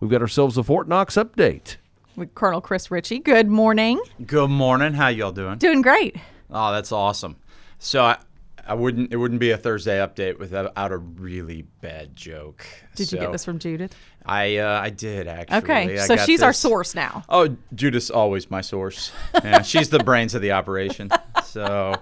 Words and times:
we've 0.00 0.10
got 0.10 0.20
ourselves 0.20 0.56
a 0.58 0.62
Fort 0.62 0.88
Knox 0.88 1.14
update. 1.16 1.76
With 2.16 2.34
Colonel 2.34 2.60
Chris 2.60 2.90
Ricci. 2.90 3.18
Good 3.18 3.48
morning. 3.48 4.00
Good 4.26 4.50
morning. 4.50 4.94
How 4.94 5.08
y'all 5.08 5.32
doing? 5.32 5.58
Doing 5.58 5.80
great. 5.82 6.16
Oh, 6.50 6.72
that's 6.72 6.90
awesome. 6.92 7.36
So 7.78 8.02
I, 8.02 8.18
I 8.66 8.74
wouldn't. 8.74 9.12
It 9.12 9.16
wouldn't 9.16 9.40
be 9.40 9.52
a 9.52 9.56
Thursday 9.56 9.98
update 9.98 10.38
without 10.38 10.72
a 10.92 10.96
really 10.98 11.62
bad 11.80 12.14
joke. 12.16 12.66
Did 12.96 13.12
you 13.12 13.18
get 13.18 13.32
this 13.32 13.44
from 13.44 13.58
Judith? 13.58 13.94
I 14.26 14.58
uh, 14.58 14.80
I 14.80 14.90
did 14.90 15.28
actually. 15.28 15.58
Okay, 15.58 15.98
I 15.98 16.06
so 16.06 16.16
got 16.16 16.26
she's 16.26 16.42
our 16.42 16.52
source 16.52 16.94
now. 16.94 17.22
Oh, 17.28 17.56
Judith's 17.74 18.10
always 18.10 18.50
my 18.50 18.60
source. 18.60 19.12
Yeah, 19.42 19.62
she's 19.62 19.88
the 19.88 20.00
brains 20.00 20.34
of 20.34 20.42
the 20.42 20.52
operation. 20.52 21.10
So 21.50 21.96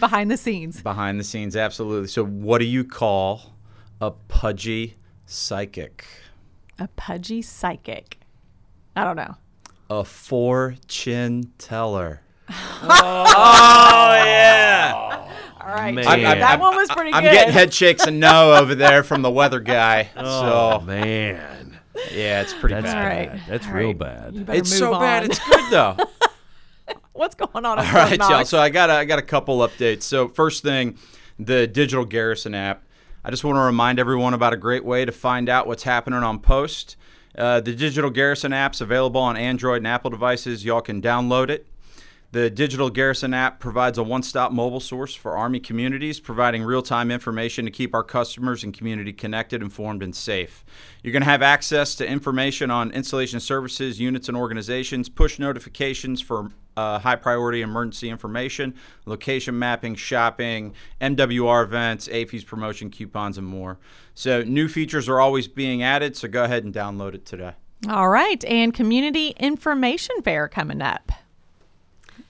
Behind 0.00 0.28
the 0.28 0.36
scenes. 0.36 0.82
behind 0.82 1.20
the 1.20 1.24
scenes, 1.24 1.54
absolutely. 1.54 2.08
So 2.08 2.24
what 2.24 2.58
do 2.58 2.64
you 2.64 2.82
call 2.82 3.54
a 4.00 4.10
pudgy 4.10 4.96
psychic? 5.26 6.04
A 6.78 6.88
pudgy 6.88 7.42
psychic. 7.42 8.18
I 8.94 9.04
don't 9.04 9.16
know. 9.16 9.34
A 9.90 10.04
fortune 10.04 11.52
teller. 11.58 12.20
oh 12.50 14.14
yeah. 14.24 14.92
All 15.60 15.66
right. 15.74 15.92
Man. 15.94 16.04
Judith, 16.04 16.26
I'm- 16.26 16.38
that 16.38 16.50
I'm- 16.50 16.60
one 16.60 16.76
was 16.76 16.88
pretty 16.90 17.12
I'm 17.12 17.22
good. 17.22 17.32
getting 17.32 17.52
head 17.52 17.72
shakes 17.74 18.06
and 18.06 18.20
no 18.20 18.54
over 18.54 18.74
there 18.74 19.02
from 19.02 19.22
the 19.22 19.30
weather 19.30 19.60
guy. 19.60 20.08
Oh 20.16 20.78
So 20.80 20.84
man, 20.86 21.78
yeah, 22.12 22.40
it's 22.42 22.54
pretty 22.54 22.74
that's 22.76 22.86
bad. 22.86 22.96
All 23.02 23.08
right. 23.08 23.30
bad. 23.32 23.42
That's 23.48 23.66
All 23.66 23.72
real 23.72 23.86
right. 23.88 23.98
bad. 23.98 24.34
You 24.34 24.44
It's 24.48 24.70
move 24.70 24.78
so 24.78 24.98
bad. 24.98 25.24
It's 25.24 25.38
good 25.48 25.70
though. 25.70 25.96
What's 27.12 27.34
going 27.34 27.64
on? 27.64 27.78
All 27.78 27.84
right, 27.84 28.16
y'all. 28.18 28.44
So 28.44 28.60
I 28.60 28.68
got 28.70 28.90
a, 28.90 28.92
I 28.94 29.04
got 29.04 29.18
a 29.18 29.22
couple 29.22 29.58
updates. 29.58 30.02
So 30.02 30.28
first 30.28 30.62
thing, 30.62 30.96
the 31.38 31.66
Digital 31.66 32.04
Garrison 32.04 32.54
app. 32.54 32.84
I 33.24 33.30
just 33.30 33.44
want 33.44 33.56
to 33.56 33.60
remind 33.60 33.98
everyone 33.98 34.32
about 34.32 34.52
a 34.52 34.56
great 34.56 34.84
way 34.84 35.04
to 35.04 35.12
find 35.12 35.48
out 35.48 35.66
what's 35.66 35.82
happening 35.82 36.22
on 36.22 36.38
post. 36.38 36.96
Uh, 37.36 37.60
the 37.60 37.74
Digital 37.74 38.10
Garrison 38.10 38.52
app's 38.52 38.80
available 38.80 39.20
on 39.20 39.36
Android 39.36 39.78
and 39.78 39.86
Apple 39.86 40.10
devices. 40.10 40.64
Y'all 40.64 40.80
can 40.80 41.02
download 41.02 41.50
it. 41.50 41.66
The 42.30 42.50
Digital 42.50 42.90
Garrison 42.90 43.32
app 43.32 43.58
provides 43.58 43.96
a 43.96 44.02
one 44.02 44.22
stop 44.22 44.52
mobile 44.52 44.80
source 44.80 45.14
for 45.14 45.34
Army 45.34 45.60
communities, 45.60 46.20
providing 46.20 46.62
real 46.62 46.82
time 46.82 47.10
information 47.10 47.64
to 47.64 47.70
keep 47.70 47.94
our 47.94 48.04
customers 48.04 48.62
and 48.62 48.74
community 48.74 49.14
connected, 49.14 49.62
informed, 49.62 50.02
and 50.02 50.14
safe. 50.14 50.62
You're 51.02 51.12
going 51.12 51.22
to 51.22 51.28
have 51.28 51.40
access 51.40 51.94
to 51.94 52.06
information 52.06 52.70
on 52.70 52.90
installation 52.90 53.40
services, 53.40 53.98
units, 53.98 54.28
and 54.28 54.36
organizations, 54.36 55.08
push 55.08 55.38
notifications 55.38 56.20
for 56.20 56.50
uh, 56.76 56.98
high 56.98 57.16
priority 57.16 57.62
emergency 57.62 58.10
information, 58.10 58.74
location 59.06 59.58
mapping, 59.58 59.94
shopping, 59.94 60.74
MWR 61.00 61.64
events, 61.64 62.08
AAFES 62.08 62.44
promotion 62.44 62.90
coupons, 62.90 63.38
and 63.38 63.46
more. 63.46 63.78
So, 64.12 64.42
new 64.42 64.68
features 64.68 65.08
are 65.08 65.18
always 65.18 65.48
being 65.48 65.82
added, 65.82 66.14
so 66.14 66.28
go 66.28 66.44
ahead 66.44 66.62
and 66.62 66.74
download 66.74 67.14
it 67.14 67.24
today. 67.24 67.54
All 67.88 68.10
right. 68.10 68.44
And 68.44 68.74
community 68.74 69.28
information 69.38 70.20
fair 70.22 70.46
coming 70.46 70.82
up. 70.82 71.10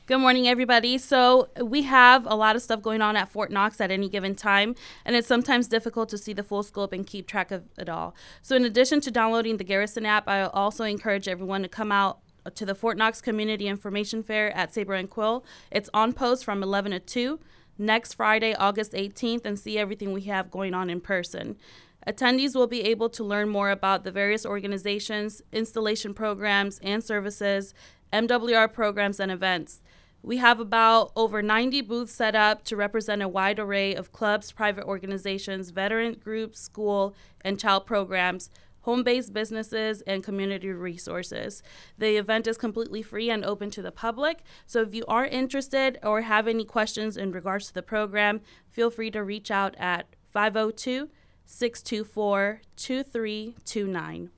Good 0.09 0.21
morning, 0.21 0.49
everybody. 0.49 0.97
So, 0.97 1.51
we 1.63 1.83
have 1.83 2.25
a 2.25 2.35
lot 2.35 2.57
of 2.57 2.63
stuff 2.63 2.81
going 2.81 3.03
on 3.03 3.15
at 3.15 3.29
Fort 3.29 3.51
Knox 3.51 3.79
at 3.79 3.91
any 3.91 4.09
given 4.09 4.35
time, 4.35 4.75
and 5.05 5.15
it's 5.15 5.29
sometimes 5.29 5.69
difficult 5.69 6.09
to 6.09 6.17
see 6.17 6.33
the 6.33 6.43
full 6.43 6.63
scope 6.63 6.95
and 6.95 7.07
keep 7.07 7.27
track 7.27 7.51
of 7.51 7.65
it 7.77 7.91
all. 7.91 8.15
So, 8.41 8.57
in 8.57 8.65
addition 8.65 9.03
to 9.03 9.11
downloading 9.11 9.59
the 9.59 9.65
Garrison 9.65 10.07
app, 10.07 10.27
I 10.27 10.45
also 10.45 10.85
encourage 10.85 11.29
everyone 11.29 11.61
to 11.61 11.69
come 11.69 11.93
out 11.93 12.21
to 12.55 12.65
the 12.65 12.75
Fort 12.75 12.97
Knox 12.97 13.21
Community 13.21 13.67
Information 13.67 14.23
Fair 14.23 14.51
at 14.57 14.73
Sabre 14.73 14.95
and 14.95 15.11
Quill. 15.11 15.45
It's 15.71 15.91
on 15.93 16.15
post 16.15 16.43
from 16.43 16.63
11 16.63 16.93
to 16.93 17.01
2 17.01 17.39
next 17.77 18.15
Friday, 18.15 18.55
August 18.55 18.95
18th, 18.95 19.45
and 19.45 19.59
see 19.59 19.77
everything 19.77 20.15
we 20.15 20.23
have 20.23 20.51
going 20.51 20.73
on 20.73 20.89
in 20.89 21.03
person. 21.03 21.59
Attendees 22.07 22.55
will 22.55 22.67
be 22.67 22.81
able 22.81 23.11
to 23.11 23.23
learn 23.23 23.51
more 23.51 23.71
about 23.71 24.05
the 24.05 24.11
various 24.11 24.47
organizations, 24.47 25.43
installation 25.53 26.15
programs 26.15 26.79
and 26.79 27.05
services, 27.05 27.75
MWR 28.11 28.73
programs, 28.73 29.21
and 29.21 29.31
events. 29.31 29.83
We 30.23 30.39
have 30.39 30.61
about 30.61 31.13
over 31.15 31.43
90 31.43 31.83
booths 31.83 32.13
set 32.13 32.35
up 32.35 32.65
to 32.65 32.77
represent 32.77 33.23
a 33.23 33.29
wide 33.29 33.59
array 33.59 33.95
of 33.95 34.13
clubs, 34.13 34.53
private 34.53 34.85
organizations, 34.85 35.71
veteran 35.71 36.15
groups, 36.15 36.61
school, 36.61 37.15
and 37.41 37.59
child 37.59 37.87
programs, 37.87 38.51
home 38.81 39.03
based 39.03 39.33
businesses, 39.33 40.03
and 40.03 40.25
community 40.25 40.71
resources. 40.71 41.63
The 41.99 42.17
event 42.17 42.47
is 42.47 42.59
completely 42.59 43.03
free 43.03 43.31
and 43.31 43.45
open 43.45 43.71
to 43.71 43.83
the 43.83 43.93
public. 43.93 44.43
So 44.67 44.83
if 44.83 44.95
you 44.95 45.05
are 45.07 45.27
interested 45.27 45.99
or 46.03 46.23
have 46.23 46.49
any 46.49 46.65
questions 46.65 47.17
in 47.17 47.33
regards 47.33 47.69
to 47.69 47.75
the 47.75 47.83
program, 47.83 48.41
feel 48.69 48.91
free 48.91 49.11
to 49.13 49.23
reach 49.23 49.51
out 49.51 49.75
at 49.79 50.07
502 50.33 51.11
624 51.47 52.61
2329. 52.77 54.31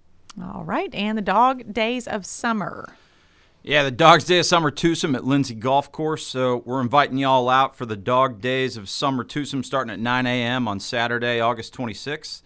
All 0.43 0.65
right. 0.65 0.95
And 0.95 1.19
the 1.19 1.23
dog 1.23 1.73
days 1.73 2.07
of 2.07 2.25
summer. 2.25 2.95
Yeah, 3.63 3.83
the 3.83 3.91
Dogs 3.91 4.25
Day 4.25 4.39
of 4.39 4.47
Summer 4.47 4.71
Twosome 4.71 5.15
at 5.15 5.27
Lindsey 5.27 5.55
Golf 5.55 5.93
Course. 5.93 6.27
So 6.27 6.63
we're 6.65 6.81
inviting 6.81 7.19
y'all 7.19 7.51
out 7.51 7.77
for 7.77 7.85
the 7.85 7.95
Dog 7.95 8.41
Days 8.41 8.79
of 8.79 8.89
Summer 8.89 9.23
Twosome 9.23 9.63
starting 9.63 9.93
at 9.93 10.01
9 10.01 10.27
a.m. 10.27 10.67
on 10.67 10.81
Saturday, 10.81 11.41
August 11.41 11.75
26th. 11.75 12.41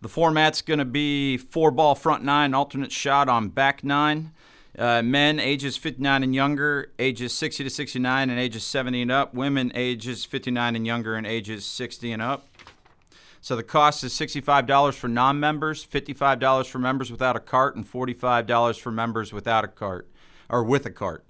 The 0.00 0.08
format's 0.08 0.62
going 0.62 0.78
to 0.78 0.84
be 0.84 1.36
four 1.38 1.72
ball 1.72 1.96
front 1.96 2.22
nine, 2.22 2.54
alternate 2.54 2.92
shot 2.92 3.28
on 3.28 3.48
back 3.48 3.82
nine. 3.82 4.30
Uh, 4.78 5.02
men 5.02 5.40
ages 5.40 5.76
59 5.76 6.22
and 6.22 6.36
younger, 6.36 6.92
ages 7.00 7.32
60 7.32 7.64
to 7.64 7.70
69, 7.70 8.30
and 8.30 8.38
ages 8.38 8.62
70 8.62 9.02
and 9.02 9.10
up. 9.10 9.34
Women 9.34 9.72
ages 9.74 10.24
59 10.24 10.76
and 10.76 10.86
younger, 10.86 11.16
and 11.16 11.26
ages 11.26 11.66
60 11.66 12.12
and 12.12 12.22
up. 12.22 12.46
So 13.40 13.56
the 13.56 13.64
cost 13.64 14.04
is 14.04 14.12
$65 14.12 14.94
for 14.94 15.08
non-members, 15.08 15.84
$55 15.84 16.68
for 16.68 16.78
members 16.78 17.10
without 17.10 17.34
a 17.34 17.40
cart, 17.40 17.74
and 17.74 17.84
$45 17.84 18.78
for 18.78 18.92
members 18.92 19.32
without 19.32 19.64
a 19.64 19.68
cart 19.68 20.06
or 20.50 20.62
with 20.64 20.84
a 20.86 20.90
cart. 20.90 21.24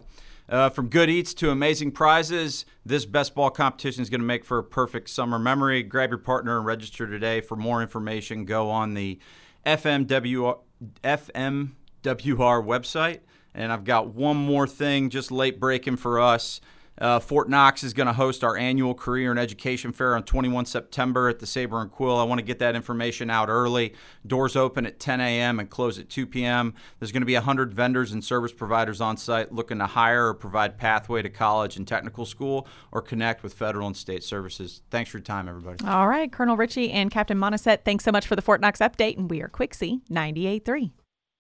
Uh, 0.49 0.69
from 0.69 0.89
good 0.89 1.09
eats 1.09 1.33
to 1.33 1.51
amazing 1.51 1.93
prizes, 1.93 2.65
this 2.85 3.07
best 3.07 3.37
ball 3.37 3.51
competition 3.51 4.03
is 4.03 4.11
going 4.11 4.21
to 4.21 4.27
make 4.27 4.45
for 4.45 4.59
a 4.59 4.65
perfect 4.65 5.09
summer 5.09 5.39
memory. 5.39 5.83
Grab 5.85 6.11
your 6.11 6.19
partner 6.19 6.57
and 6.57 6.67
register 6.67 7.07
today. 7.07 7.41
For 7.41 7.55
more 7.55 7.81
information, 7.81 8.45
go 8.45 8.69
on 8.69 8.95
the 8.95 9.21
FMW, 9.65 10.59
FMWR 11.05 11.73
website. 12.05 13.21
And 13.55 13.73
I've 13.73 13.85
got 13.85 14.09
one 14.09 14.37
more 14.37 14.67
thing, 14.67 15.09
just 15.09 15.31
late 15.31 15.61
breaking 15.61 15.97
for 15.97 16.19
us. 16.19 16.61
Uh, 16.99 17.19
Fort 17.19 17.49
Knox 17.49 17.83
is 17.83 17.95
going 17.95 18.06
to 18.06 18.12
host 18.12 18.45
our 18.45 18.56
annual 18.56 18.95
career 18.95 19.31
and 19.31 19.41
education 19.41 19.93
fair 19.93 20.15
on 20.15 20.23
21 20.23 20.67
September 20.67 21.28
at 21.28 21.39
the 21.39 21.47
Sabre 21.47 21.81
and 21.81 21.91
Quill. 21.91 22.19
I 22.19 22.25
want 22.25 22.41
to 22.41 22.45
get 22.45 22.59
that 22.59 22.77
information 22.77 23.31
out 23.31 23.49
early. 23.49 23.95
Doors 24.27 24.55
open 24.55 24.84
at 24.84 25.01
10 25.01 25.21
a.m. 25.21 25.59
and 25.59 25.71
close 25.71 25.99
at 25.99 26.11
2 26.11 26.27
p.m. 26.27 26.75
There's 26.99 27.11
going 27.11 27.23
to 27.23 27.27
be 27.27 27.34
100 27.34 27.73
vendors 27.73 28.12
and 28.12 28.23
service 28.23 28.53
providers 28.53 29.01
on 29.01 29.17
site 29.17 29.53
looking 29.53 29.78
to 29.78 29.87
hire 29.87 30.28
or 30.28 30.34
provide 30.34 30.77
pathway 30.77 31.23
to 31.23 31.31
college 31.31 31.77
and 31.77 31.89
technical 31.89 32.27
school 32.27 32.69
or 32.93 33.01
connect 33.01 33.43
with 33.43 33.55
federal 33.55 33.87
and 33.87 33.97
state 33.97 34.22
services. 34.22 34.83
Thanks 34.91 35.11
for 35.11 35.19
your 35.19 35.25
time, 35.25 35.49
everybody. 35.49 35.83
All 35.87 36.07
right. 36.07 36.31
Colonel 36.31 36.57
Ricci 36.57 36.91
and 36.91 37.11
Captain 37.11 37.39
Monticett, 37.39 37.84
thanks 37.84 38.05
so 38.05 38.12
much 38.12 38.27
for 38.27 38.37
the 38.37 38.43
Fort 38.43 38.61
Knox 38.61 38.81
update. 38.81 39.17
And 39.17 39.31
we 39.31 39.41
are 39.41 39.49
Quixie 39.49 40.01
98.3. 40.11 40.91